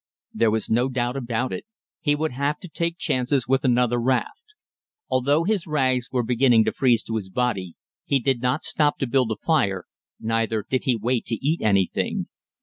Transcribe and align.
There 0.33 0.49
was 0.49 0.67
no 0.67 0.89
doubt 0.89 1.15
about 1.15 1.53
it, 1.53 1.67
he 1.99 2.15
would 2.15 2.31
have 2.31 2.57
to 2.61 2.67
take 2.67 2.97
chances 2.97 3.47
with 3.47 3.63
another 3.63 3.99
raft. 3.99 4.55
Although 5.09 5.43
his 5.43 5.67
rags 5.67 6.09
were 6.11 6.23
beginning 6.23 6.65
to 6.65 6.71
freeze 6.73 7.03
to 7.03 7.17
his 7.17 7.29
body, 7.29 7.75
he 8.03 8.17
did 8.17 8.41
not 8.41 8.63
stop 8.63 8.97
to 8.97 9.07
build 9.07 9.29
a 9.29 9.35
fire, 9.37 9.85
neither 10.19 10.65
did 10.67 10.85
he 10.85 10.95
wait 10.95 11.25
to 11.27 11.35
eat 11.47 11.61
anything. 11.61 12.29